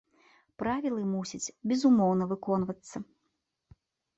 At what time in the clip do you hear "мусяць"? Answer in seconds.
1.09-1.53